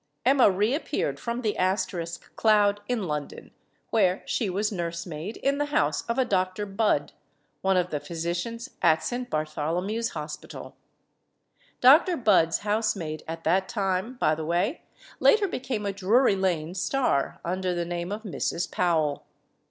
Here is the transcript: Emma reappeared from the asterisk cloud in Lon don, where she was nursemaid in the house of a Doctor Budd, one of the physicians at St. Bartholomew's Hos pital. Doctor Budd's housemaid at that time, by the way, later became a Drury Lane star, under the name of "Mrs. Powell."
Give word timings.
Emma 0.25 0.49
reappeared 0.49 1.19
from 1.19 1.41
the 1.43 1.55
asterisk 1.57 2.35
cloud 2.35 2.81
in 2.87 3.03
Lon 3.03 3.27
don, 3.27 3.51
where 3.91 4.23
she 4.25 4.49
was 4.49 4.71
nursemaid 4.71 5.37
in 5.37 5.59
the 5.59 5.65
house 5.67 6.01
of 6.07 6.17
a 6.17 6.25
Doctor 6.25 6.65
Budd, 6.65 7.11
one 7.61 7.77
of 7.77 7.91
the 7.91 7.99
physicians 7.99 8.71
at 8.81 9.03
St. 9.03 9.29
Bartholomew's 9.29 10.09
Hos 10.09 10.37
pital. 10.37 10.75
Doctor 11.81 12.17
Budd's 12.17 12.61
housemaid 12.61 13.21
at 13.27 13.43
that 13.43 13.69
time, 13.69 14.15
by 14.15 14.33
the 14.33 14.43
way, 14.43 14.81
later 15.19 15.47
became 15.47 15.85
a 15.85 15.93
Drury 15.93 16.35
Lane 16.35 16.73
star, 16.73 17.39
under 17.45 17.75
the 17.75 17.85
name 17.85 18.11
of 18.11 18.23
"Mrs. 18.23 18.71
Powell." 18.71 19.23